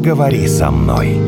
[0.00, 1.18] поговори со мной.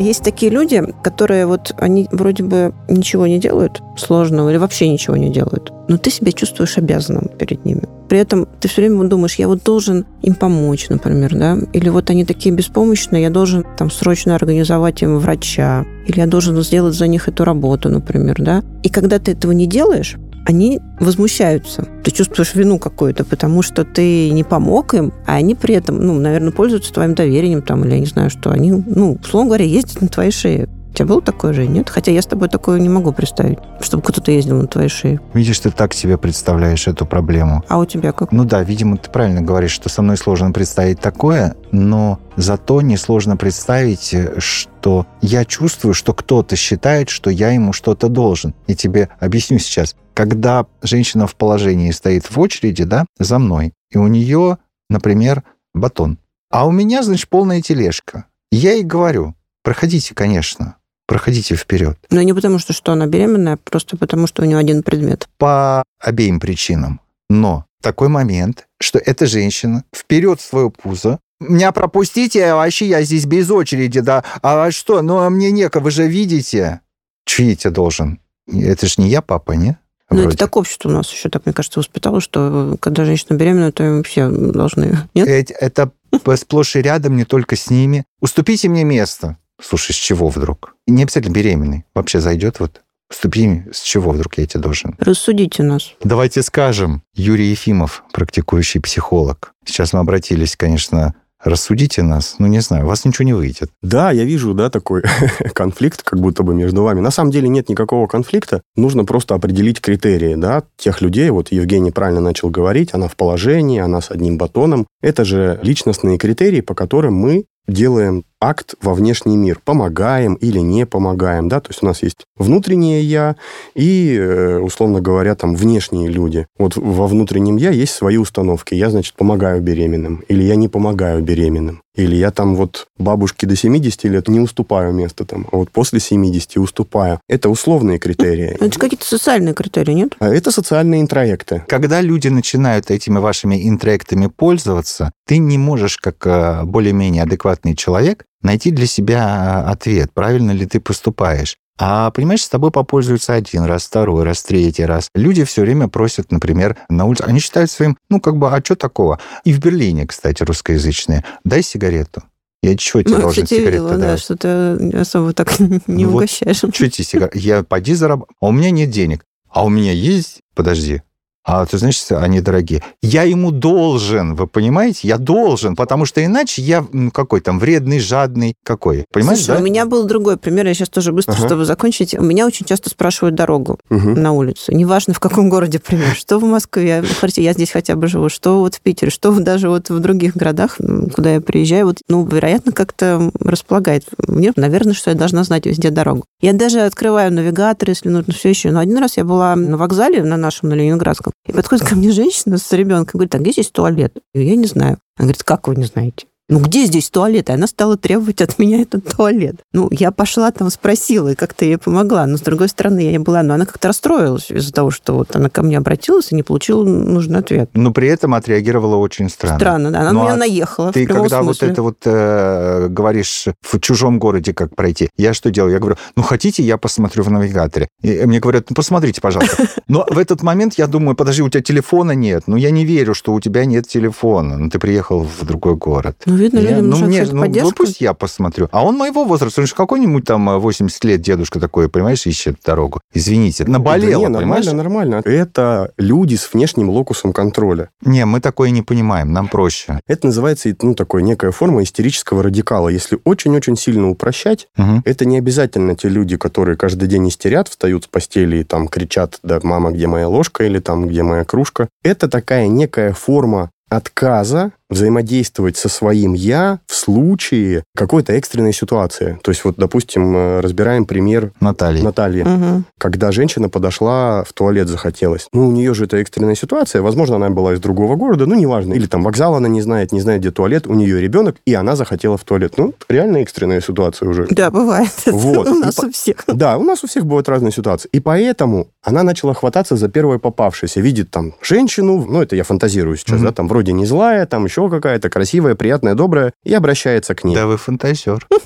[0.00, 5.16] Есть такие люди, которые вот они вроде бы ничего не делают сложного или вообще ничего
[5.16, 7.82] не делают, но ты себя чувствуешь обязанным перед ними.
[8.08, 12.10] При этом ты все время думаешь, я вот должен им помочь, например, да, или вот
[12.10, 17.06] они такие беспомощные, я должен там срочно организовать им врача, или я должен сделать за
[17.06, 18.64] них эту работу, например, да.
[18.82, 21.86] И когда ты этого не делаешь, они возмущаются.
[22.04, 26.18] Ты чувствуешь вину какую-то, потому что ты не помог им, а они при этом, ну,
[26.18, 30.00] наверное, пользуются твоим доверием там, или я не знаю, что они, ну, условно говоря, ездят
[30.00, 30.68] на твоей шее.
[31.00, 31.88] Тебя было такое же, нет?
[31.88, 35.18] Хотя я с тобой такое не могу представить, чтобы кто-то ездил на твоей шее.
[35.32, 37.64] Видишь, ты так себе представляешь эту проблему.
[37.68, 38.32] А у тебя как?
[38.32, 43.38] Ну да, видимо, ты правильно говоришь, что со мной сложно представить такое, но зато несложно
[43.38, 48.54] представить, что я чувствую, что кто-то считает, что я ему что-то должен.
[48.66, 49.96] И тебе объясню сейчас.
[50.12, 54.58] Когда женщина в положении стоит в очереди, да, за мной, и у нее,
[54.90, 56.18] например, батон,
[56.50, 58.26] а у меня, значит, полная тележка.
[58.52, 60.76] Я ей говорю, проходите, конечно,
[61.10, 61.98] проходите вперед.
[62.10, 65.28] Но не потому, что, что она беременная, а просто потому, что у нее один предмет.
[65.38, 67.00] По обеим причинам.
[67.28, 73.26] Но такой момент, что эта женщина вперед свое пузо, меня пропустите, а вообще я здесь
[73.26, 74.22] без очереди, да.
[74.40, 76.80] А что, ну а мне некого, вы же видите.
[77.24, 78.20] Тебе должен?
[78.46, 79.78] Это же не я, папа, не?
[80.10, 83.72] Ну, это так общество у нас еще, так, мне кажется, воспитало, что когда женщина беременна,
[83.72, 84.96] то все должны...
[85.14, 85.26] Нет?
[85.26, 88.04] Это, это сплошь и рядом, не только с ними.
[88.20, 89.38] Уступите мне место.
[89.62, 90.74] Слушай, с чего вдруг?
[90.86, 91.84] Не обязательно беременный.
[91.94, 94.94] Вообще зайдет вот Вступи, с чего вдруг я тебе должен?
[95.00, 95.94] Рассудите нас.
[96.02, 97.02] Давайте скажем.
[97.12, 99.52] Юрий Ефимов, практикующий психолог.
[99.64, 102.36] Сейчас мы обратились, конечно, рассудите нас.
[102.38, 103.70] Ну, не знаю, у вас ничего не выйдет.
[103.82, 105.02] Да, я вижу, да, такой
[105.54, 107.00] конфликт как будто бы между вами.
[107.00, 108.62] На самом деле нет никакого конфликта.
[108.76, 111.30] Нужно просто определить критерии, да, тех людей.
[111.30, 114.86] Вот Евгений правильно начал говорить, она в положении, она с одним батоном.
[115.02, 119.60] Это же личностные критерии, по которым мы делаем акт во внешний мир.
[119.64, 123.36] Помогаем или не помогаем, да, то есть у нас есть внутреннее «я»
[123.74, 126.46] и, э, условно говоря, там внешние люди.
[126.58, 128.74] Вот во внутреннем «я» есть свои установки.
[128.74, 131.82] Я, значит, помогаю беременным или я не помогаю беременным.
[131.96, 135.98] Или я там вот бабушке до 70 лет не уступаю место там, а вот после
[135.98, 137.20] 70 уступаю.
[137.28, 138.56] Это условные критерии.
[138.60, 140.14] Это какие-то социальные критерии, нет?
[140.20, 141.64] А это социальные интроекты.
[141.68, 148.24] Когда люди начинают этими вашими интроектами пользоваться, ты не можешь, как э, более-менее адекватный человек,
[148.42, 151.56] найти для себя э, ответ, правильно ли ты поступаешь.
[151.82, 155.08] А, понимаешь, с тобой попользуются один раз, второй раз, третий раз.
[155.14, 157.22] Люди все время просят, например, на улице.
[157.22, 159.18] Они считают своим, ну, как бы, а что такого?
[159.44, 161.24] И в Берлине, кстати, русскоязычные.
[161.44, 162.22] Дай сигарету.
[162.62, 166.62] Я чего тебе ну, должен сигарету видела, да, что ты особо так не ну, угощаешь.
[166.62, 167.34] Вот, что тебе сигарет?
[167.34, 168.36] Я поди зарабатывай.
[168.42, 169.24] А у меня нет денег.
[169.48, 170.40] А у меня есть...
[170.54, 171.00] Подожди,
[171.44, 172.82] а ты знаешь, они дорогие.
[173.02, 175.08] Я ему должен, вы понимаете?
[175.08, 179.06] Я должен, потому что иначе я ну, какой там вредный, жадный, какой.
[179.12, 179.62] Понимаешь, Слушай, да?
[179.62, 181.46] у меня был другой пример, я сейчас тоже быстро, ага.
[181.46, 182.14] чтобы закончить.
[182.14, 184.10] У меня очень часто спрашивают дорогу угу.
[184.10, 184.74] на улице.
[184.74, 186.14] Неважно, в каком городе, пример.
[186.14, 189.70] Что в Москве, смотрите, я здесь хотя бы живу, что вот в Питере, что даже
[189.70, 190.78] вот в других городах,
[191.14, 195.90] куда я приезжаю, вот, ну, вероятно, как-то располагает мне, наверное, что я должна знать везде
[195.90, 196.24] дорогу.
[196.40, 198.70] Я даже открываю навигатор, если нужно, все еще.
[198.70, 202.10] Но один раз я была на вокзале, на нашем, на Ленинградском, и подходит ко мне
[202.10, 204.16] женщина с ребенком, говорит, а где здесь туалет?
[204.34, 204.98] Я не знаю.
[205.16, 206.26] Она говорит, как вы не знаете?
[206.50, 207.48] Ну где здесь туалет?
[207.48, 209.56] И она стала требовать от меня этот туалет.
[209.72, 212.26] Ну, я пошла там, спросила, и как-то ей помогла.
[212.26, 215.34] Но, с другой стороны, я не была, но она как-то расстроилась из-за того, что вот
[215.36, 217.70] она ко мне обратилась и не получила нужный ответ.
[217.74, 219.58] Но при этом отреагировала очень странно.
[219.58, 220.00] Странно, да.
[220.00, 220.92] Она ну, на меня а наехала.
[220.92, 221.44] Ты когда смысле.
[221.44, 225.72] вот это вот э, говоришь в чужом городе, как пройти, я что делаю?
[225.72, 227.88] Я говорю, ну, хотите, я посмотрю в навигаторе.
[228.02, 229.68] И мне говорят, ну, посмотрите, пожалуйста.
[229.86, 232.44] Но в этот момент я думаю, подожди, у тебя телефона нет.
[232.48, 234.58] Ну, я не верю, что у тебя нет телефона.
[234.58, 236.16] Ну, ты приехал в другой город.
[236.26, 238.68] Ну, видно, людям ну, мне, ну, ну, пусть я посмотрю.
[238.72, 242.56] А он моего возраста, он же какой-нибудь там 80 э, лет дедушка такой, понимаешь, ищет
[242.64, 243.00] дорогу.
[243.12, 244.66] Извините, наболело, да не, понимаешь?
[244.66, 245.22] Нормально, нормально.
[245.24, 247.90] Это люди с внешним локусом контроля.
[248.02, 250.00] Не, мы такое не понимаем, нам проще.
[250.06, 252.88] Это называется, ну, такой некая форма истерического радикала.
[252.88, 255.02] Если очень-очень сильно упрощать, угу.
[255.04, 259.38] это не обязательно те люди, которые каждый день истерят, встают с постели и там кричат,
[259.42, 261.88] да, мама, где моя ложка, или там, где моя кружка.
[262.02, 269.38] Это такая некая форма отказа взаимодействовать со своим «я» в случае какой-то экстренной ситуации.
[269.42, 272.02] То есть вот, допустим, э, разбираем пример Натальи.
[272.02, 272.42] Натальи.
[272.42, 272.84] Мгм.
[272.98, 275.46] Когда женщина подошла, в туалет захотелось.
[275.52, 277.02] Ну, у нее же это экстренная ситуация.
[277.02, 278.94] Возможно, она была из другого города, ну, неважно.
[278.94, 280.86] Или там вокзал она не знает, не знает, где туалет.
[280.86, 282.74] У нее ребенок, и она захотела в туалет.
[282.76, 284.46] Ну, реально экстренная ситуация уже.
[284.50, 285.10] Да, бывает.
[285.26, 285.68] Вот.
[285.68, 286.36] У И нас по- у всех.
[286.46, 288.08] Да, у нас у всех бывают разные ситуации.
[288.12, 291.00] И поэтому она начала хвататься за первое попавшееся.
[291.00, 293.44] Видит там женщину, ну, это я фантазирую сейчас, Мгм.
[293.46, 297.54] да, там вроде не злая, там еще какая-то красивая, приятная, добрая, и обращается к ней.
[297.54, 298.46] Да вы фантазер.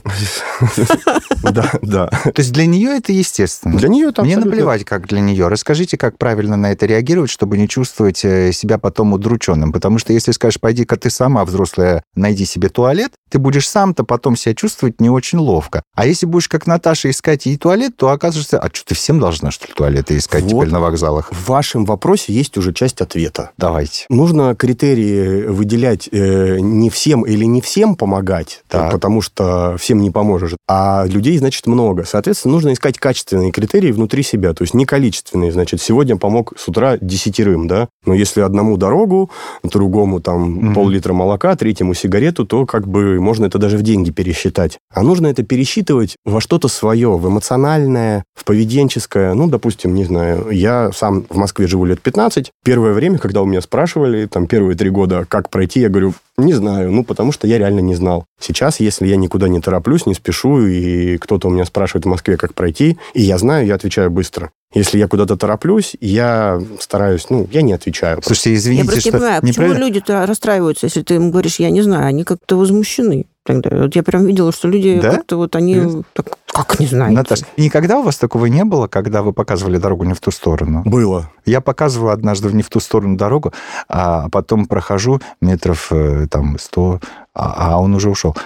[1.42, 2.06] Да, да.
[2.06, 3.76] То есть для нее это естественно.
[3.76, 5.48] Для нее там Мне наплевать, как для нее.
[5.48, 9.72] Расскажите, как правильно на это реагировать, чтобы не чувствовать э, себя потом удрученным.
[9.72, 14.36] Потому что если скажешь, пойди-ка ты сама, взрослая, найди себе туалет, ты будешь сам-то потом
[14.36, 15.82] себя чувствовать не очень ловко.
[15.94, 18.58] А если будешь, как Наташа, искать ей туалет, то окажешься...
[18.58, 20.50] А что, ты всем должна, что ли, туалеты искать Вот.
[20.50, 21.30] теперь на вокзалах?
[21.32, 23.50] В вашем вопросе есть уже часть ответа.
[23.58, 24.06] Давайте.
[24.08, 28.92] Нужно критерии выделять э, не всем или не всем помогать, Так.
[28.92, 32.04] потому что всем не поможешь, а людей, значит, много.
[32.04, 35.52] Соответственно, нужно искать качественные критерии внутри себя, то есть не количественные.
[35.52, 39.30] Значит, сегодня помог с утра десятерым, да, но если одному дорогу,
[39.62, 40.74] другому там Мгм.
[40.74, 44.78] пол-литра молока, третьему сигарету, то как бы можно это даже в деньги пересчитать.
[44.92, 49.34] А нужно это пересчитывать во что-то свое, в эмоциональное, в поведенческое.
[49.34, 52.50] Ну, допустим, не знаю, я сам в Москве живу лет 15.
[52.64, 56.52] Первое время, когда у меня спрашивали, там, первые три года, как пройти, я говорю, не
[56.52, 58.26] знаю, ну, потому что я реально не знал.
[58.40, 62.36] Сейчас, если я никуда не тороплюсь, не спешу, и кто-то у меня спрашивает в Москве,
[62.36, 64.50] как пройти, и я знаю, я отвечаю быстро.
[64.74, 68.20] Если я куда-то тороплюсь, я стараюсь, ну, я не отвечаю.
[68.22, 69.12] Слушайте, Я извините, просто не что...
[69.12, 73.26] понимаю, почему люди-то расстраиваются, если ты им говоришь, я не знаю, они как-то возмущены.
[73.44, 75.12] Тогда вот я прям видела, что люди Да?
[75.16, 76.02] как-то вот они Серьезно?
[76.14, 77.16] так, как не знаете.
[77.16, 80.82] Наташа, никогда у вас такого не было, когда вы показывали дорогу не в ту сторону?
[80.84, 81.30] Было.
[81.44, 83.52] Я показываю однажды не в ту сторону дорогу,
[83.88, 87.00] а потом прохожу метров э, там 100,
[87.34, 88.36] а, а он уже ушел.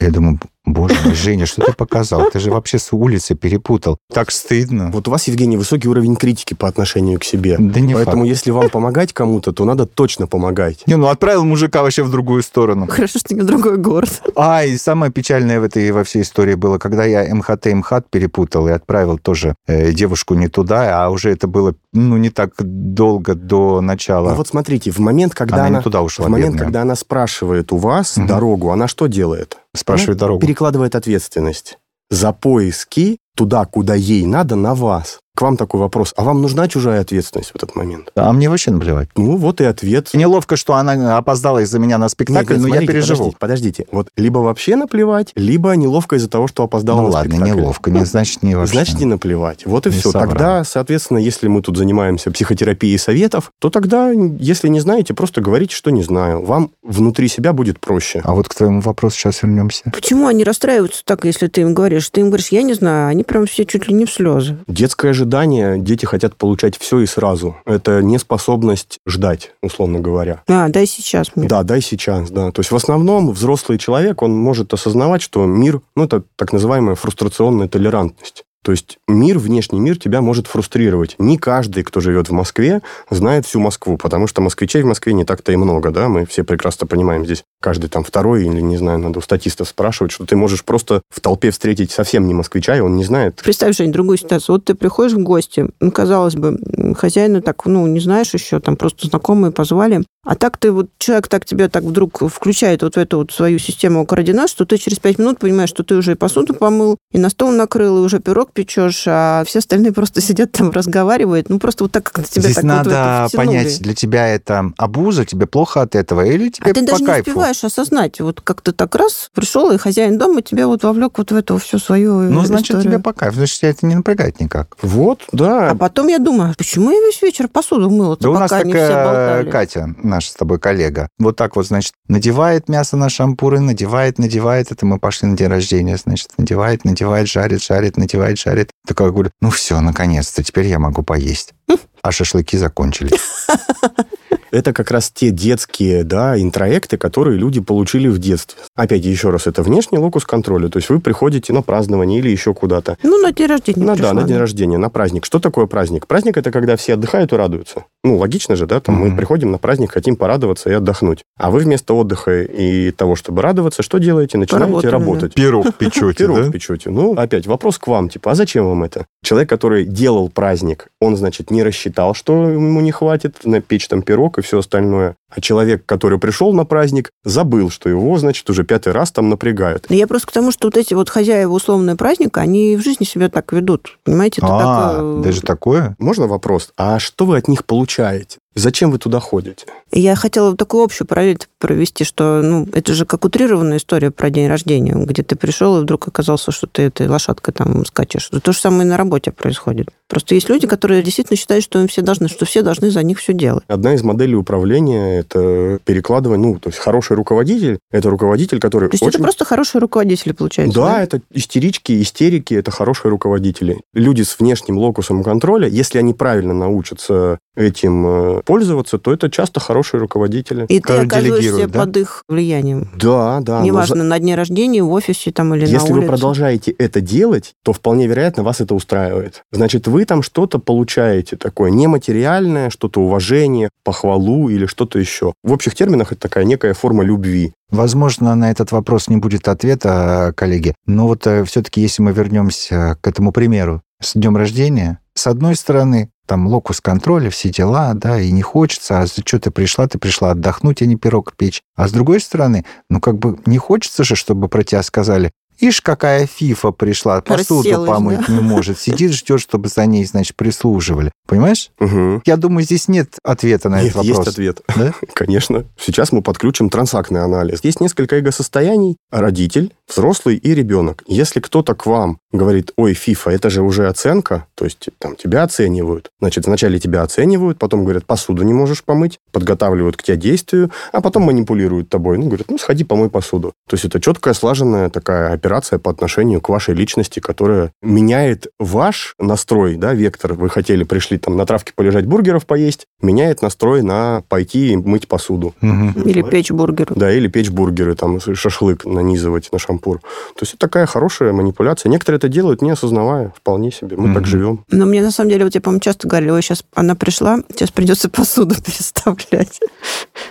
[0.00, 2.30] Я думаю, боже мой, Женя, что ты показал?
[2.30, 3.98] Ты же вообще с улицы перепутал.
[4.12, 4.90] Так стыдно.
[4.92, 7.56] Вот у вас, Евгений, высокий уровень критики по отношению к себе.
[7.58, 8.28] Да не Поэтому, факт.
[8.28, 10.82] если вам помогать кому-то, то надо точно помогать.
[10.86, 12.86] Не, ну отправил мужика вообще в другую сторону.
[12.88, 14.22] Хорошо, что не в другой город.
[14.36, 18.10] А, и самое печальное в этой во всей истории было, когда я МХТ и МХАТ
[18.10, 22.52] перепутал и отправил тоже э, девушку не туда, а уже это было, ну, не так
[22.58, 24.30] долго до начала.
[24.30, 26.64] Ну вот смотрите, в момент, когда Она она, не туда ушла, в момент, бедная.
[26.64, 28.26] когда она спрашивает у вас Мгм.
[28.26, 29.58] дорогу, она что делает?
[29.74, 30.40] Спрашивает Она дорогу.
[30.52, 31.78] Перекладывает ответственность
[32.10, 35.18] за поиски туда, куда ей надо, на вас.
[35.34, 36.12] К вам такой вопрос.
[36.16, 38.10] А вам нужна чужая ответственность в этот момент?
[38.14, 39.08] А мне вообще наплевать.
[39.16, 40.10] Ну, вот и ответ.
[40.12, 43.34] Неловко, что она опоздала из-за меня на Нет, спектакль, нет, но я смотрите, переживу.
[43.38, 43.86] Подождите, подождите.
[43.92, 47.58] Вот либо вообще наплевать, либо неловко из-за того, что опоздала Ну на ладно, спектакль.
[47.60, 48.72] неловко, не значит не вообще.
[48.74, 49.64] Значит, не наплевать.
[49.64, 50.10] Вот и Не все.
[50.10, 50.28] соврал.
[50.28, 55.74] Тогда, соответственно, если мы тут занимаемся психотерапией советов, то тогда, если не знаете, просто говорите,
[55.74, 56.44] что не знаю.
[56.44, 58.20] Вам внутри себя будет проще.
[58.24, 59.84] А вот к твоему вопросу сейчас вернемся.
[59.92, 62.10] Почему они расстраиваются так, если ты им говоришь?
[62.10, 64.58] Ты им говоришь, я не знаю, они прям все чуть ли не в слезы.
[64.66, 67.56] Детское ожидание, дети хотят получать все и сразу.
[67.64, 70.42] Это неспособность ждать, условно говоря.
[70.48, 71.48] А, дай сейчас мне.
[71.48, 72.50] Да, дай сейчас, да.
[72.50, 76.96] То есть в основном взрослый человек, он может осознавать, что мир, ну, это так называемая
[76.96, 78.44] фрустрационная толерантность.
[78.64, 81.16] То есть мир, внешний мир тебя может фрустрировать.
[81.18, 82.80] Не каждый, кто живет в Москве,
[83.10, 86.44] знает всю Москву, потому что москвичей в Москве не так-то и много, да, мы все
[86.44, 87.42] прекрасно понимаем здесь.
[87.60, 91.20] Каждый там второй, или, не знаю, надо у статистов спрашивать, что ты можешь просто в
[91.20, 93.40] толпе встретить совсем не москвича, и он не знает.
[93.42, 94.56] Представь, Жень, другую ситуацию.
[94.56, 96.58] Вот ты приходишь в гости, ну, казалось бы,
[96.96, 100.04] хозяина так, ну, не знаешь еще, там просто знакомые позвали.
[100.24, 103.58] А так ты вот, человек так тебя так вдруг включает вот в эту вот свою
[103.58, 107.18] систему координат, что ты через пять минут понимаешь, что ты уже и посуду помыл, и
[107.18, 111.48] на стол накрыл, и уже пирог печешь, а все остальные просто сидят там, разговаривают.
[111.48, 113.46] Ну, просто вот так как тебя Здесь так вот в это надо втянули.
[113.48, 117.00] понять, для тебя это абуза, тебе плохо от этого, или тебе А ты по даже
[117.02, 117.30] не кайфу?
[117.30, 118.20] успеваешь осознать.
[118.20, 121.58] Вот как ты так раз пришел, и хозяин дома тебя вот вовлек вот в эту
[121.58, 122.84] всю свою Ну, значит, историю.
[122.92, 124.76] тебе по кайфу, значит, тебя это не напрягает никак.
[124.82, 125.70] Вот, да.
[125.70, 128.72] А потом я думаю, почему я весь вечер посуду мыла, Да у нас пока они
[128.72, 129.04] все такая
[129.40, 129.50] болтали?
[129.50, 134.70] Катя, наша с тобой коллега, вот так вот, значит, надевает мясо на шампуры, надевает, надевает,
[134.70, 138.70] это мы пошли на день рождения, значит, надевает, надевает, жарит, жарит, надевает, жарит.
[138.86, 141.54] Такая говорю, ну все, наконец-то, теперь я могу поесть.
[142.02, 143.20] А шашлыки закончились.
[144.52, 148.58] Это как раз те детские да, интроекты, которые люди получили в детстве.
[148.76, 150.68] Опять еще раз, это внешний локус контроля.
[150.68, 152.98] То есть вы приходите на празднование или еще куда-то.
[153.02, 155.24] Ну, на день рождения Ну пришла, да, на день рождения, на праздник.
[155.24, 156.06] Что такое праздник?
[156.06, 157.86] Праздник это когда все отдыхают и радуются.
[158.04, 158.80] Ну, логично же, да?
[158.80, 159.10] Там Мгм.
[159.10, 161.22] мы приходим на праздник, хотим порадоваться и отдохнуть.
[161.38, 164.38] А вы вместо отдыха и того, чтобы радоваться, что делаете?
[164.38, 164.98] Начинаете Поработали, да.
[164.98, 165.34] работать.
[165.34, 166.50] Пирог печете, Пирог да?
[166.50, 166.90] печете.
[166.90, 169.06] Ну, опять вопрос к вам, типа, а зачем вам это?
[169.24, 174.02] Человек, который делал праздник, он, значит, не рассчитал, что ему не хватит на печь там
[174.02, 175.14] пирог и все остальное.
[175.34, 179.86] А человек, который пришел на праздник, забыл, что его, значит, уже пятый раз там напрягают.
[179.88, 183.30] Я просто к тому, что вот эти вот хозяева условного праздника, они в жизни себя
[183.30, 183.98] так ведут.
[184.04, 185.22] Понимаете, это а, такое...
[185.22, 185.96] даже такое?
[185.98, 186.72] Можно вопрос?
[186.76, 188.38] А что вы от них получаете?
[188.54, 189.66] Зачем вы туда ходите?
[189.92, 194.48] Я хотела такую общую параллель провести, что ну, это же как утрированная история про день
[194.48, 198.28] рождения, где ты пришел и вдруг оказался, что ты этой лошадкой там скачешь.
[198.42, 199.88] То же самое и на работе происходит.
[200.08, 203.18] Просто есть люди, которые действительно считают, что им все должны, что все должны за них
[203.18, 203.64] все делать.
[203.68, 208.94] Одна из моделей управления– это перекладывание, ну, то есть хороший руководитель– это руководитель, который То
[208.94, 209.14] есть очень...
[209.14, 211.02] это просто хорошие руководители, получается, Да, да?
[211.02, 213.80] это истерички, истерики– это хорошие руководители.
[213.94, 219.60] Люди с внешним локусом контроля, если они правильно научатся этим э, пользоваться, то это часто
[219.60, 220.66] хорошие руководители.
[220.68, 221.80] И ты оказываешься да?
[221.80, 222.90] под их влиянием.
[222.96, 223.60] Да, да.
[223.60, 226.08] но Неважно, за- на дне рождения, в офисе там или на Если вы улице.
[226.08, 229.42] продолжаете это делать, то вполне вероятно вас это устраивает.
[229.52, 235.32] Значит, вы там что-то получаете такое нематериальное, что-то уважение, похвалу или что-то еще.
[235.42, 237.52] В общих терминах это такая некая форма любви.
[237.70, 240.74] Возможно, на этот вопрос не будет ответа, коллеги.
[240.86, 246.10] Но вот все-таки, если мы вернемся к этому примеру с днем рождения, с одной стороны,
[246.32, 249.86] там локус контроля, все дела, да, и не хочется, а за что ты пришла?
[249.86, 251.60] Ты пришла отдохнуть, а не пирог печь.
[251.76, 255.82] А с другой стороны, ну как бы не хочется же, чтобы про тебя сказали, Ишь,
[255.82, 261.12] какая фифа пришла, посуду Расселась, помыть не может, сидит, ждет, чтобы за ней, значит, прислуживали.
[261.28, 261.70] Понимаешь?
[261.78, 262.22] Угу.
[262.24, 264.16] Я думаю, здесь нет ответа на Нет, этот вопрос.
[264.16, 264.62] есть ответ.
[264.74, 264.94] Да?
[265.12, 265.66] Конечно.
[265.78, 267.60] Сейчас мы подключим трансактный анализ.
[267.62, 268.96] Есть несколько эго-состояний.
[269.10, 271.04] Родитель, взрослый и ребенок.
[271.06, 275.42] Если кто-то к вам говорит, ой, фифа, это же уже оценка, то есть там тебя
[275.42, 276.10] оценивают.
[276.20, 281.00] Значит, вначале тебя оценивают, потом говорят, посуду не можешь помыть, подготавливают к тебе действию, а
[281.00, 282.18] потом манипулируют тобой.
[282.18, 283.52] Ну, говорят, ну, сходи, помой посуду.
[283.68, 289.14] То есть это четкая, слаженная такая операция по отношению к вашей личности, которая меняет ваш
[289.18, 290.32] настрой, да, вектор.
[290.34, 295.08] Вы хотели, пришли там на травке полежать, бургеров поесть, меняет настрой на пойти и мыть
[295.08, 295.54] посуду.
[295.60, 296.02] Мгм.
[296.02, 296.92] Или печь бургер.
[296.94, 300.00] Да, или печь бургеры, там, шашлык нанизывать на шампур.
[300.00, 301.90] То есть это такая хорошая манипуляция.
[301.90, 303.96] Некоторые это делают, не осознавая, вполне себе.
[303.96, 304.26] Мы так Мгм.
[304.26, 304.64] живем.
[304.70, 307.70] Но мне на самом деле, вот я, по-моему, часто говорили, ой, сейчас она пришла, сейчас
[307.72, 309.60] придется посуду переставлять.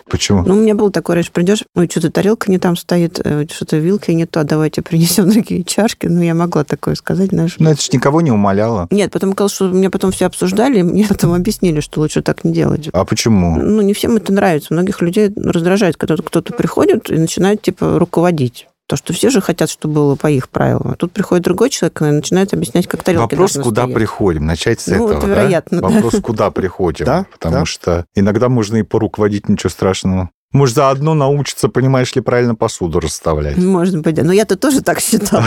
[0.10, 0.44] Почему?
[0.46, 3.78] Ну, у меня было такое, раньше придешь, ой, что-то тарелка не там стоит, э, что-то
[3.78, 6.08] вилки не то, давайте принесем другие чашки.
[6.08, 7.56] Ну, я могла такое сказать, знаешь.
[7.60, 8.88] Ну, это же никого не умоляло.
[8.92, 12.44] Нет, потом оказалось, что мне потом все обсуждали, и мне потом объяснили, что лучше так
[12.44, 12.90] не делать.
[12.94, 13.58] А почему?
[13.58, 14.74] Ну, не всем это нравится.
[14.74, 18.68] Многих людей раздражает, когда кто-то приходит и начинает, типа, руководить.
[18.92, 20.90] То, что все же хотят, чтобы было по их правилам.
[20.92, 23.96] А тут приходит другой человек и начинает объяснять, как тарелки Вопрос, куда стоять.
[23.96, 24.46] приходим?
[24.46, 25.28] Начать с Ну, этого, это да?
[25.28, 25.88] вероятно, да.
[25.88, 27.06] Вопрос, куда приходим?
[27.06, 27.66] Да, Потому да.
[27.66, 30.30] что иногда можно и поруководить, ничего страшного.
[30.52, 33.56] Может, заодно научиться, понимаешь ли, правильно посуду расставлять.
[33.56, 34.24] Может быть, да.
[34.26, 35.46] Но я-то тоже так считала.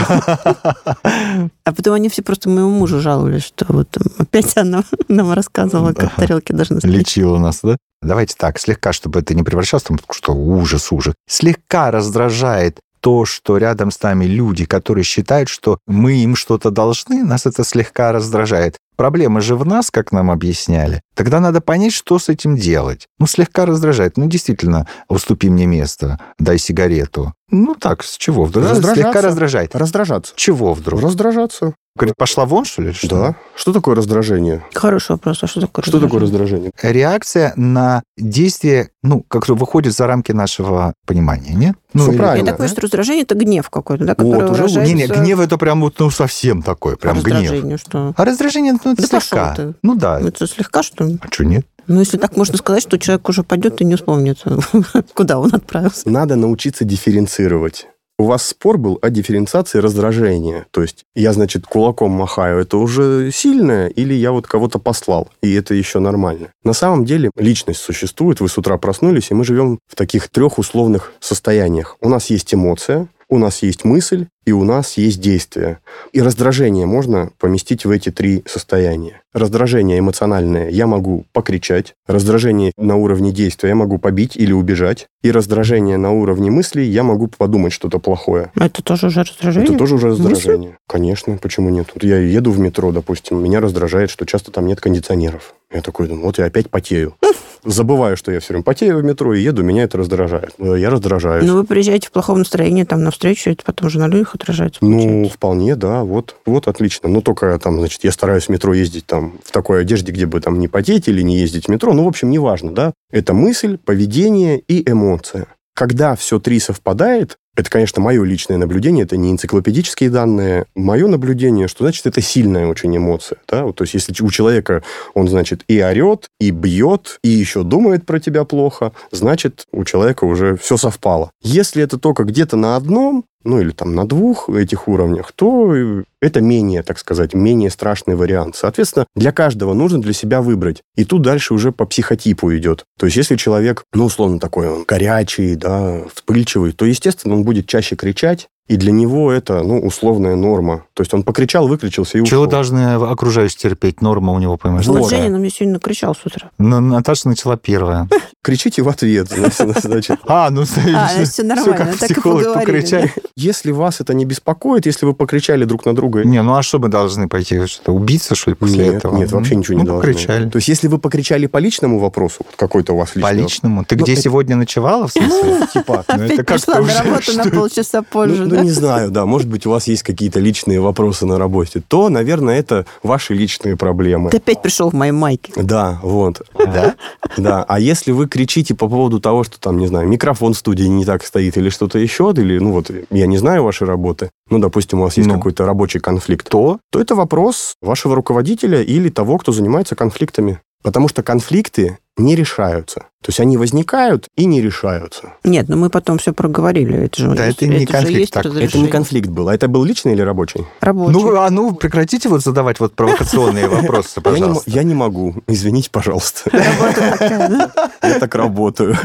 [1.03, 6.15] А потом они все просто моему мужу жаловались, что вот опять она нам рассказывала, как
[6.15, 6.97] тарелки должны стоять.
[6.97, 7.77] Лечила нас, да?
[8.01, 11.13] Давайте так, слегка, чтобы это не превращалось в том, что ужас, ужас.
[11.29, 17.23] Слегка раздражает то, что рядом с нами люди, которые считают, что мы им что-то должны,
[17.23, 18.79] нас это слегка раздражает.
[18.95, 21.03] Проблема же в нас, как нам объясняли.
[21.13, 23.05] Тогда надо понять, что с этим делать.
[23.19, 24.17] Ну, слегка раздражает.
[24.17, 27.35] Ну, действительно, уступи мне место, дай сигарету.
[27.51, 28.65] Ну, так, с чего вдруг?
[28.65, 29.03] Раздражаться.
[29.03, 29.75] Слегка раздражает.
[29.75, 30.33] Раздражаться.
[30.35, 30.99] Чего вдруг?
[30.99, 31.75] Раздражаться.
[31.97, 32.91] Говорит, пошла вон, что ли?
[32.91, 33.07] что?
[33.07, 33.35] Да.
[33.55, 34.65] Что такое раздражение?
[34.73, 35.39] Хороший вопрос.
[35.43, 36.71] А что такое Что такое раздражение?
[36.73, 36.93] раздражение?
[37.01, 41.75] Реакция на действие, ну, как выходит за рамки нашего понимания, нет?
[41.93, 42.45] Ну, или- правильно.
[42.47, 44.79] Я такое, что раздражение– это гнев какой-то, да, Вот, который уже лучше.
[44.79, 45.13] выражается...
[45.13, 47.39] Не-не, гнев это прям вот, ну, совсем такой, прям гнев.
[47.43, 48.13] раздражение, что?
[48.17, 49.55] А раздражение, ну, это Да слегка.
[49.55, 49.73] ты.
[49.81, 50.19] Ну да.
[50.19, 51.17] Ну, это слегка, что ли?
[51.21, 51.65] А что, нет?
[51.87, 54.43] Ну, если так можно сказать, что человек уже пойдет и не вспомнит,
[55.13, 56.09] куда он отправился.
[56.09, 57.87] Надо научиться дифференцировать.
[58.17, 60.67] У вас спор был о дифференциации раздражения.
[60.71, 65.53] То есть я, значит, кулаком махаю, это уже сильное, или я вот кого-то послал, и
[65.53, 66.47] это еще нормально.
[66.63, 70.59] На самом деле личность существует, вы с утра проснулись, и мы живем в таких трех
[70.59, 71.97] условных состояниях.
[71.99, 75.79] У нас есть эмоция, у нас есть мысль, и у нас есть действие.
[76.11, 79.21] И раздражение можно поместить в эти три состояния.
[79.33, 85.31] Раздражение эмоциональное я могу покричать, раздражение на уровне действия я могу побить или убежать, и
[85.31, 88.51] раздражение на уровне мыслей я могу подумать что-то плохое.
[88.55, 89.69] Это тоже уже раздражение?
[89.69, 90.77] Это тоже уже раздражение.
[90.87, 91.89] Конечно, почему нет?
[91.93, 95.55] Вот я еду в метро, допустим, меня раздражает, что часто там нет кондиционеров.
[95.71, 97.15] Я такой думаю, вот я опять потею.
[97.65, 100.51] Забываю, что я все время потею в метро и еду, меня это раздражает.
[100.59, 101.45] Э, Я раздражаюсь.
[101.45, 104.97] Ну, вы приезжаете в плохом настроении там навстречу, это потом же на людях отражается, Ну,
[104.99, 105.33] получается.
[105.35, 107.09] вполне, да, вот, вот отлично.
[107.09, 110.39] Но только там, значит, я стараюсь в метро ездить там в такой одежде, где бы
[110.41, 111.93] там не потеть или не ездить в метро.
[111.93, 112.93] Ну, в общем, неважно, да.
[113.11, 115.47] Это мысль, поведение и эмоция.
[115.73, 120.65] Когда все три совпадает, это, конечно, мое личное наблюдение, это не энциклопедические данные.
[120.75, 123.37] Мое наблюдение, что, значит, это сильная очень эмоция.
[123.47, 123.65] Да?
[123.65, 124.83] Вот, то есть, если у человека
[125.13, 130.25] он, значит, и орет, и бьет, и еще думает про тебя плохо, значит, у человека
[130.25, 131.31] уже все совпало.
[131.41, 135.73] Если это только где-то на одном, ну или там на двух этих уровнях, то
[136.19, 138.55] это менее, так сказать, менее страшный вариант.
[138.55, 140.81] Соответственно, для каждого нужно для себя выбрать.
[140.95, 142.83] И тут дальше уже по психотипу идет.
[142.99, 147.67] То есть, если человек, ну, условно такой, он горячий, да, вспыльчивый, то, естественно, он будет
[147.67, 150.85] чаще кричать, и для него это, ну, условная норма.
[150.95, 152.29] То есть он покричал, выключился и ушел.
[152.31, 154.01] Чего должны окружающие терпеть?
[154.01, 154.87] Норма у него, понимаешь?
[154.87, 156.49] Вот Женя на мне сегодня накричал с утра.
[156.57, 158.09] Но Наташа начала первая.
[158.41, 160.19] Кричите в ответ, значит.
[160.27, 163.11] А, ну, а, все нормально, так и поговорили.
[163.35, 166.23] Если вас это не беспокоит, если вы покричали друг на друга...
[166.23, 167.65] Не, ну а что мы должны пойти?
[167.67, 169.17] Что, убиться, что ли, после этого?
[169.17, 170.11] Нет, вообще ничего не ну, должны.
[170.11, 170.49] покричали.
[170.49, 173.85] То есть если вы покричали по личному вопросу, какой-то у вас личный По личному?
[173.85, 175.67] Ты где сегодня ночевала, в смысле?
[175.73, 176.03] Типа.
[176.07, 179.87] Опять пришла на работу на полчаса позже, Ну, не знаю, да может быть, у вас
[179.87, 184.29] есть какие-то личные вопросы на работе, то, наверное, это ваши личные проблемы.
[184.29, 185.53] Ты опять пришел в моей майке.
[185.55, 186.41] Да, вот.
[186.57, 186.95] Да?
[187.37, 187.63] Да.
[187.67, 191.05] А если вы кричите по поводу того, что там, не знаю, микрофон в студии не
[191.05, 194.99] так стоит или что-то еще, или, ну вот, я не знаю вашей работы, ну, допустим,
[194.99, 195.35] у вас есть Ну.
[195.35, 200.59] какой-то рабочий конфликт, то, то это вопрос вашего руководителя или того, кто занимается конфликтами.
[200.85, 203.07] Потому что конфликты не решаются.
[203.21, 205.33] То есть они возникают и не решаются.
[205.43, 207.05] Нет, ну мы потом все проговорили.
[207.05, 209.49] Это же, Да, это не же конфликт, так, это не Это не конфликт был.
[209.49, 210.63] А это был личный или рабочий?
[210.81, 211.11] Рабочий.
[211.11, 214.69] Ну, а ну, прекратите вот задавать вот провокационные вопросы, не, пожалуйста.
[214.69, 215.33] я не могу.
[215.47, 216.51] Извините, пожалуйста.
[218.03, 218.95] Я так работаю.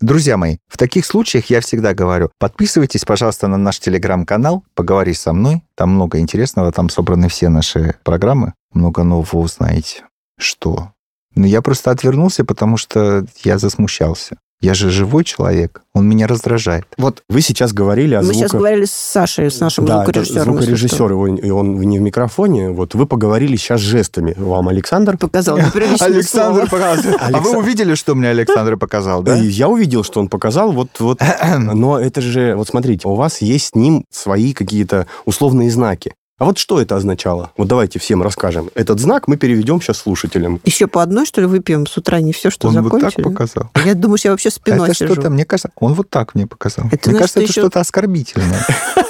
[0.00, 5.32] Друзья мои, в таких случаях я всегда говорю, подписывайтесь, пожалуйста, на наш телеграм-канал, поговори со
[5.32, 10.02] мной, там много интересного, там собраны все наши программы, много нового узнаете.
[10.38, 10.92] Что?
[11.34, 14.36] Ну, я просто отвернулся, потому что я засмущался.
[14.60, 16.86] Я же живой человек, он меня раздражает.
[16.96, 20.54] Вот вы сейчас говорили о Мы сейчас говорили с Сашей, с нашим да, звукорежиссером.
[20.54, 22.70] звукорежиссер, его, и он не в микрофоне.
[22.70, 24.32] Вот вы поговорили сейчас жестами.
[24.38, 25.18] Вам Александр?
[25.18, 25.58] Показал
[26.22, 26.60] слово.
[26.64, 27.14] показал.
[27.20, 29.36] А вы увидели, что мне Александр показал, да?
[29.36, 30.72] И я увидел, что он показал.
[30.72, 31.20] Вот, вот.
[31.58, 36.14] Но это же, вот смотрите, у вас есть с ним свои какие-то условные знаки.
[36.44, 37.52] А вот что это означало?
[37.56, 38.70] Вот давайте всем расскажем.
[38.74, 40.60] Этот знак мы переведем сейчас слушателям.
[40.66, 43.22] Еще по одной, что ли, выпьем с утра, не все, что Он вот так закончили?
[43.22, 43.70] показал.
[43.82, 45.14] Я думаю, что я вообще спиной Это сижу.
[45.14, 46.84] что-то, мне кажется, он вот так мне показал.
[46.92, 48.62] Это мне значит, кажется, это еще- что-то оскорбительное.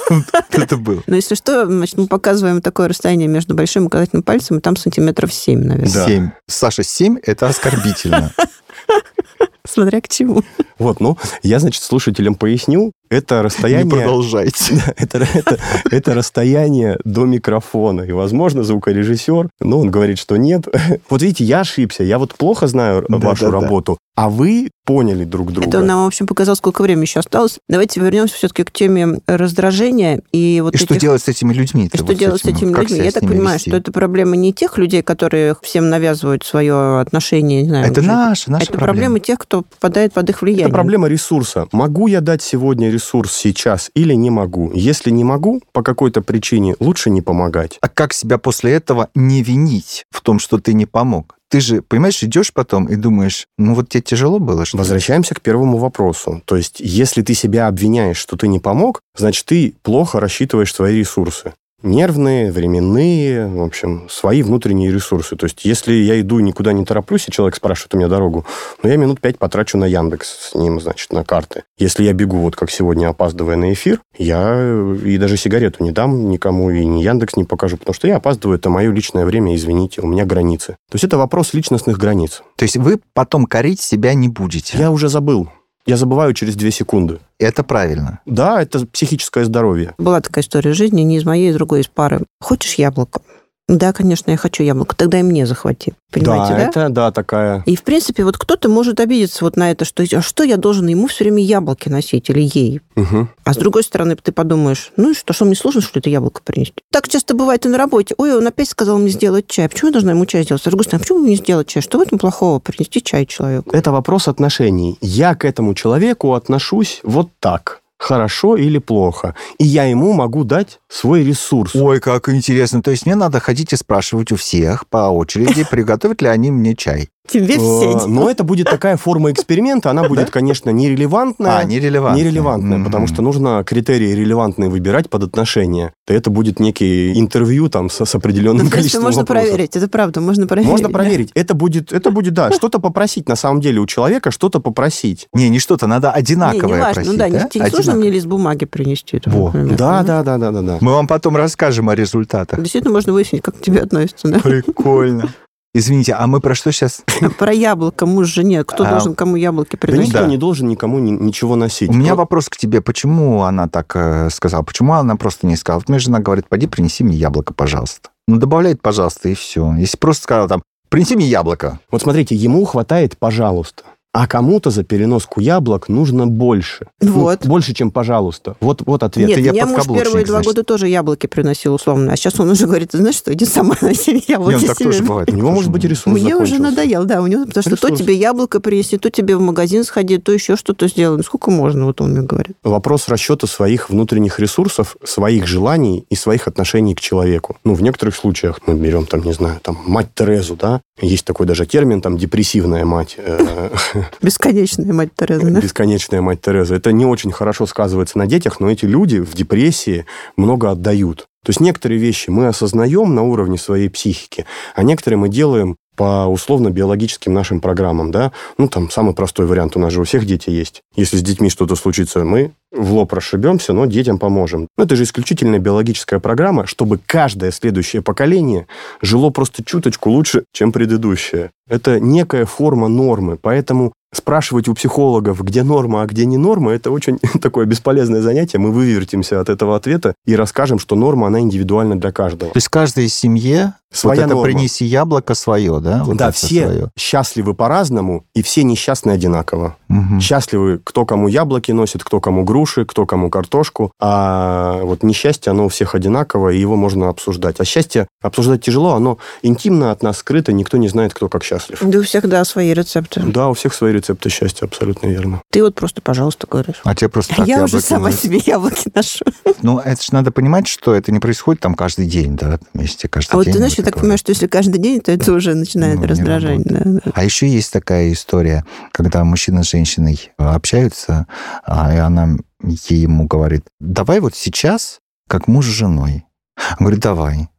[0.51, 1.03] Это было.
[1.07, 4.77] Но если что, значит, мы показываем такое расстояние между большим и указательным пальцем, и там
[4.77, 5.93] сантиметров 7, наверное.
[5.93, 6.05] Да.
[6.05, 6.29] Семь.
[6.47, 8.31] Саша, семь– это оскорбительно.
[9.67, 10.43] Смотря к чему.
[10.77, 12.91] Вот, ну, я, значит, слушателям поясню.
[13.09, 13.89] Это Не расстояние...
[13.89, 14.75] продолжайте.
[14.97, 15.59] Это, это,
[15.91, 18.01] это расстояние до микрофона.
[18.01, 20.67] И, возможно, звукорежиссер, ну, он говорит, что нет.
[21.09, 22.03] Вот видите, я ошибся.
[22.03, 23.61] Я вот плохо знаю Да, вашу да, да.
[23.61, 25.67] работу, а вы поняли друг друга.
[25.67, 27.59] Это нам, в общем, показал, сколько времени еще осталось.
[27.69, 31.89] Давайте вернемся все-таки к теме раздражения и вот И что этих- делать с этими людьми?
[31.91, 32.99] И что делать с этими людьми?
[33.03, 37.69] Я так понимаю, что это проблема не тех людей, которые всем навязывают свое отношение, не
[37.69, 37.91] знаю.
[37.91, 39.19] Это наша, наша это проблема проблема.
[39.19, 40.65] тех, кто попадает под их влияние.
[40.65, 41.67] Это проблема ресурса.
[41.71, 44.71] Могу я дать сегодня ресурс сейчас или не могу?
[44.73, 47.77] Если не могу, по какой-то причине, лучше не помогать.
[47.81, 51.35] А как себя после этого не винить в том, что ты не помог?
[51.49, 54.77] Ты же, понимаешь, идешь потом и думаешь, ну вот тебе тяжело было, что?
[54.77, 56.41] Возвращаемся к первому вопросу.
[56.45, 60.99] То есть, если ты себя обвиняешь, что ты не помог, значит, ты плохо рассчитываешь свои
[60.99, 61.53] ресурсы.
[61.83, 65.35] Нервные, временные, в общем, свои внутренние ресурсы.
[65.35, 68.45] То есть, если я иду и никуда не тороплюсь, и человек спрашивает у меня дорогу,
[68.81, 71.63] ну, я минут пять потрачу на Яндекс с ним, значит, на карты.
[71.77, 76.29] Если я бегу, вот как сегодня, опаздывая на эфир, я и даже сигарету не дам
[76.29, 80.01] никому, и ни Яндекс не покажу, потому что я опаздываю, это мое личное время, извините,
[80.01, 80.77] у меня границы.
[80.89, 82.41] То есть, это вопрос личностных границ.
[82.55, 84.77] То есть вы потом корить себя не будете.
[84.77, 85.49] Я уже забыл.
[85.85, 87.19] Я забываю через две секунды.
[87.37, 88.19] Это правильно.
[88.25, 89.93] Да, это психическое здоровье.
[89.99, 92.21] Была такая история жизни, не из моей, из другой, из пары.
[92.39, 93.21] Хочешь яблоко?
[93.67, 94.95] Да, конечно, я хочу яблоко.
[94.95, 95.93] Тогда и мне захвати.
[96.11, 96.61] Понимаете, да?
[96.61, 97.63] это, да, такая...
[97.65, 100.87] И, в принципе, вот кто-то может обидеться вот на это, что а что я должен
[100.87, 102.81] ему все время яблоки носить или ей?
[102.95, 103.29] Мгм.
[103.43, 106.41] А с другой стороны, ты подумаешь, ну и что, что мне сложно, что это яблоко
[106.43, 106.75] принести?
[106.91, 108.13] Так часто бывает и на работе.
[108.19, 109.67] Ой, он опять сказал мне сделать чай.
[109.67, 110.61] Почему я должна ему чай сделать?
[110.61, 111.81] С другой стороны, почему мне сделать чай?
[111.81, 112.59] Что в этом плохого?
[112.59, 113.71] Принести чай человеку.
[113.71, 114.97] Это вопрос отношений.
[115.01, 117.81] Я к этому человеку отношусь вот так.
[117.97, 119.35] Хорошо или плохо.
[119.57, 121.75] И я ему могу дать свой ресурс.
[121.75, 122.81] Ой, как интересно.
[122.81, 126.75] То есть мне надо ходить и спрашивать у всех по очереди, приготовят ли они мне
[126.75, 127.09] чай.
[127.27, 128.07] Тебе в Э, сеть.
[128.07, 131.57] Но это будет такая форма эксперимента, она будет, конечно, нерелевантная.
[131.57, 132.23] А, нерелевантная.
[132.23, 135.93] Нерелевантная, потому что нужно критерии релевантные выбирать под отношения.
[136.05, 140.47] То это будет некий интервью там с, определенным Ну, количеством можно проверить, это правда, можно
[140.47, 140.69] проверить.
[140.69, 141.31] Можно проверить.
[141.33, 145.27] Это будет, это будет, да, что-то попросить на самом деле у человека, что-то попросить.
[145.33, 147.11] Не, не что-то, надо одинаковое не важно, просить.
[147.11, 149.21] ну да, не, сложно мне лист бумаги принести.
[149.25, 149.75] Да, ну.
[149.75, 150.77] да, да, да, да, да.
[150.81, 152.59] Мы вам потом расскажем о результатах.
[152.59, 154.27] Действительно, можно выяснить, как к тебе относятся?
[154.43, 155.29] Прикольно.
[155.77, 157.03] Извините, а мы про что сейчас?
[157.37, 158.63] Про яблоко муж жене.
[158.63, 160.07] Кто А, должен кому яблоки Да приносить?
[160.07, 160.27] никто Да.
[160.27, 161.89] не должен никому ни- ничего носить.
[161.89, 162.79] У меня Про- вопрос к тебе.
[162.79, 164.63] Почему она так э, сказала?
[164.63, 165.79] Почему она просто не сказала?
[165.81, 168.09] Вот мне жена говорит, пойди принеси мне яблоко, пожалуйста.
[168.25, 169.73] Ну, добавляет, пожалуйста, и все.
[169.77, 171.79] Если просто сказала там, принеси мне яблоко.
[171.91, 173.83] Вот смотрите, ему хватает, пожалуйста.
[174.17, 176.87] А кому-то за переноску яблок нужно больше.
[177.01, 177.45] Ну, Вот.
[177.45, 178.55] больше, чем пожалуйста.
[178.61, 179.27] Вот, вот ответ.
[179.27, 180.47] Нет, я мне муж первые два значит.
[180.47, 182.13] года тоже яблоки приносил условно.
[182.13, 184.77] А сейчас он уже говорит, ты знаешь что, иди сама носи Не, яблоки ну, так
[184.77, 184.85] себе.
[184.85, 185.29] тоже бывает.
[185.29, 187.99] У него, может быть, ресурс Мне уже надоел, да, у него, потому что то Ресурс.
[187.99, 191.17] тебе яблоко принеси, то тебе в магазин сходи, то еще что-то сделай.
[191.17, 192.55] Ну, сколько можно, вот он мне говорит.
[192.63, 197.57] Вопрос расчета своих внутренних ресурсов, своих желаний и своих отношений к человеку.
[197.65, 201.45] Ну, в некоторых случаях мы берем, там, не знаю, там, мать Терезу, да, есть такой
[201.45, 203.17] даже термин, там, депрессивная мать,
[204.21, 205.61] Бесконечная мать Тереза, да?
[205.61, 206.75] бесконечная мать Тереза.
[206.75, 210.05] Это не очень хорошо сказывается на детях, но эти люди в депрессии
[210.37, 211.27] много отдают.
[211.43, 216.25] То есть некоторые вещи мы осознаем на уровне своей психики, а некоторые мы делаем по
[216.27, 218.31] условно-биологическим нашим программам, да.
[218.57, 220.81] Ну, там самый простой вариант у нас же у всех дети есть.
[220.95, 224.67] Если с детьми что-то случится, мы в лоб расшибемся, но детям поможем.
[224.77, 228.67] Ну, это же исключительно биологическая программа, чтобы каждое следующее поколение
[229.01, 231.51] жило просто чуточку лучше, чем предыдущее.
[231.67, 236.91] Это некая форма нормы, поэтому спрашивать у психологов, где норма, а где не норма, это
[236.91, 238.59] очень такое бесполезное занятие.
[238.59, 242.51] Мы вывертимся от этого ответа и расскажем, что норма, она индивидуальна для каждого.
[242.51, 244.43] То есть в каждой семье Своя вот это норма.
[244.43, 246.03] принеси яблоко свое, да?
[246.03, 246.91] Вот да, все свое.
[246.97, 249.77] счастливы по-разному, и все несчастны одинаково.
[249.87, 250.19] Мгм.
[250.19, 253.91] Счастливы, кто кому яблоки носит, кто кому груши, кто кому картошку.
[253.99, 257.55] А вот несчастье, оно у всех одинаково, и его можно обсуждать.
[257.59, 261.79] А счастье обсуждать тяжело, оно интимно от нас скрыто, никто не знает, кто как счастлив.
[261.81, 263.21] Да у всех, да, свои рецепты.
[263.21, 265.41] Да, у всех свои рецепты счастья, абсолютно верно.
[265.51, 266.81] Ты вот просто, пожалуйста, говоришь.
[266.83, 268.21] А тебе просто так Я уже сама носят.
[268.21, 269.23] себе яблоки ношу.
[269.61, 273.31] Ну, это же надо понимать, что это не происходит там каждый день, да, вместе каждый
[273.33, 273.53] А вот день.
[273.53, 276.63] ты знаешь, вот так понимаю, что если каждый день, то это уже начинает Ну, раздражать.
[276.63, 277.11] Да, да.
[277.13, 281.27] А еще есть такая история, когда мужчина с женщиной общаются,
[281.63, 286.25] а, и она ей ему говорит, давай вот сейчас, как муж с женой.
[286.71, 287.49] Он говорит, давай.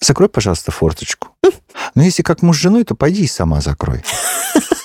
[0.00, 1.28] Закрой, пожалуйста, форточку.
[1.94, 4.02] Но если как муж с женой, то пойди и сама закрой.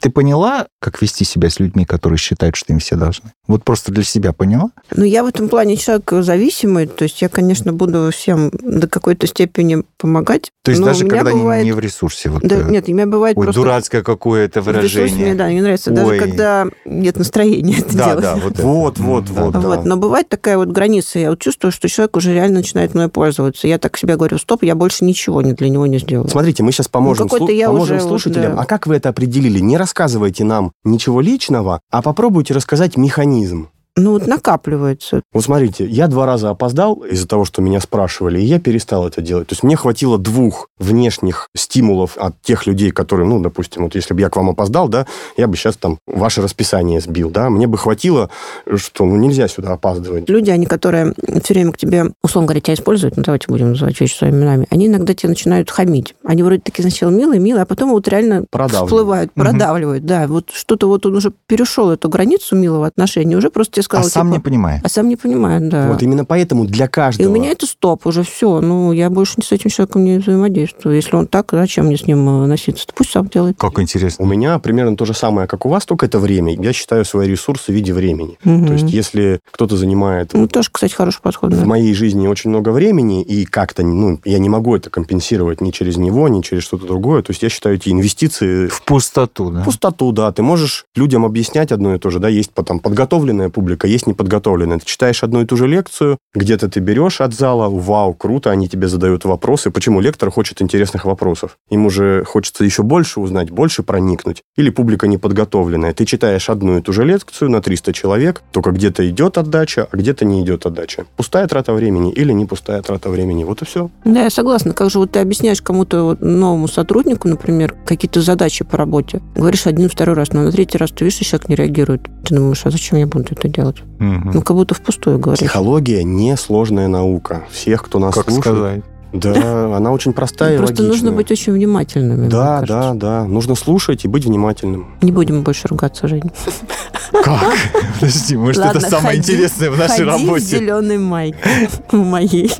[0.00, 3.32] Ты поняла, как вести себя с людьми, которые считают, что им все должны?
[3.46, 4.70] Вот просто для себя поняла?
[4.94, 9.26] Ну, я в этом плане человек зависимый, то есть я, конечно, буду всем до какой-то
[9.26, 10.50] степени помогать.
[10.62, 11.64] То есть но даже когда бывает...
[11.64, 12.28] не в ресурсе.
[12.28, 13.60] Вот, Да, э, нет, у меня бывает ой, просто...
[13.62, 15.34] дурацкое какое-то в ресурсе Мне, выражение.
[15.34, 15.90] да, не нравится.
[15.90, 16.18] Даже Ой.
[16.18, 18.22] когда нет настроения это Да, делать.
[18.22, 18.58] да, вот.
[18.58, 19.52] Вот, вот, Да, вот.
[19.52, 19.60] да.
[19.60, 19.84] Вот.
[19.84, 21.18] Но бывает такая вот граница.
[21.18, 23.66] Я вот чувствую, что человек уже реально начинает мной пользоваться.
[23.66, 26.28] Я так себе говорю, стоп, я больше ничего не для него не сделаю.
[26.28, 28.56] Смотрите, мы сейчас поможем, Ну, слу- я поможем уже вот, слушателям.
[28.56, 28.62] да.
[28.62, 29.58] А как вы это определили?
[29.58, 33.70] Не рассказывайте нам ничего личного, а попробуйте рассказать механизм.
[33.98, 35.22] Ну, вот накапливается.
[35.32, 39.20] Вот смотрите, я два раза опоздал из-за того, что меня спрашивали, и я перестал это
[39.20, 39.48] делать.
[39.48, 44.14] То есть мне хватило двух внешних стимулов от тех людей, которые, ну, допустим, вот если
[44.14, 45.06] бы я к вам опоздал, да,
[45.36, 48.30] я бы сейчас там ваше расписание сбил, да, мне бы хватило,
[48.76, 50.28] что ну нельзя сюда опаздывать.
[50.28, 54.00] Люди, они, которые все время к тебе, условно говоря, тебя используют, ну, давайте будем называть
[54.00, 56.14] вещи своими именами, они иногда тебе начинают хамить.
[56.24, 58.88] Они вроде такие сначала милые, милые, а потом вот реально Продавливают.
[58.88, 60.04] всплывают, продавливают.
[60.04, 64.06] Да, вот что-то вот он уже перешел эту границу милого отношения, уже просто тебе сказал,
[64.06, 64.80] А сам типа, не понимает.
[64.84, 65.88] а сам не понимает, да.
[65.88, 67.28] Вот именно поэтому для И каждого...
[67.30, 68.60] у меня это стоп, уже все.
[68.60, 70.94] Ну, я больше с этим человеком не взаимодействую.
[70.96, 72.86] Если он так, зачем мне с ним э, носиться?
[72.94, 73.56] Пусть сам делает.
[73.58, 74.24] Как интересно.
[74.24, 76.54] У меня примерно то же самое, как у вас, только это время.
[76.60, 78.38] Я считаю свои ресурсы в виде времени.
[78.44, 78.66] Мгм.
[78.66, 81.50] То есть если кто-то занимает Ну, тоже, кстати, хороший подход.
[81.50, 81.56] да.
[81.56, 85.70] в моей жизни очень много времени, и как-то, ну, я не могу это компенсировать ни
[85.70, 87.22] через него, ни через что-то другое.
[87.22, 89.62] То есть я считаю эти инвестиции В пустоту, да?
[89.62, 90.32] в пустоту, да.
[90.32, 94.78] Ты можешь людям объяснять одно и то же, да, есть потом подготовленная публика, есть неподготовленная.
[94.78, 98.68] Ты читаешь одну и ту же лекцию, где-то ты берешь от зала, вау, круто, они
[98.68, 99.70] тебе задают вопросы.
[99.70, 101.58] Почему лектор хочет интересных вопросов?
[101.70, 104.42] Ему же хочется еще больше узнать, больше проникнуть.
[104.56, 105.92] Или публика неподготовленная.
[105.92, 109.96] Ты читаешь одну и ту же лекцию на 300 человек, только где-то идет отдача, а
[109.96, 111.06] где-то не идет отдача.
[111.16, 113.44] Пустая трата времени или не пустая трата времени.
[113.44, 113.90] Вот и все.
[114.04, 114.72] Да, я согласна.
[114.72, 119.88] Как же вот ты объясняешь кому-то новому сотруднику, например, какие-то задачи по работе, говоришь один,
[119.88, 122.08] второй раз, но на третий раз ты видишь, человек не реагирует.
[122.24, 123.67] Ты думаешь, а зачем я буду это делать?
[123.98, 124.30] Мгм.
[124.34, 125.40] Ну, как будто впустую говоришь.
[125.40, 127.44] Психология не сложная наука.
[127.50, 128.82] Всех, кто нас Как слушает, сказать?
[129.12, 132.28] Да, она очень простая и Просто нужно быть очень внимательными.
[132.28, 133.24] Да, да, да.
[133.24, 134.94] Нужно слушать и быть внимательным.
[135.02, 136.30] Не будем больше ругаться, Жень.
[137.12, 137.54] Как?
[137.94, 140.44] Подожди, может, это самое интересное в нашей работе.
[140.44, 142.52] в зеленой майке в моей.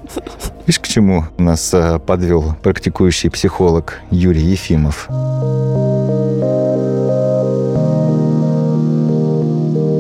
[0.67, 5.09] Видишь, к чему нас э, подвел практикующий психолог Юрий Ефимов?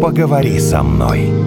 [0.00, 1.37] Поговори со мной.